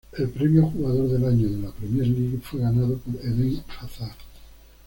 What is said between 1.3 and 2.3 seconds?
de la Premier